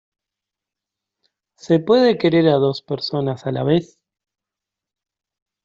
¿se 1.57 1.77
puede 1.77 2.17
querer 2.17 2.47
a 2.47 2.53
dos 2.53 2.81
personas 2.81 3.45
a 3.45 3.51
la 3.51 3.61
vez? 3.63 3.99